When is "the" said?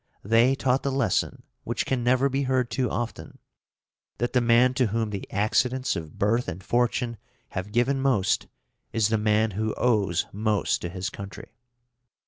0.81-0.91, 4.33-4.41, 5.11-5.29, 9.09-9.19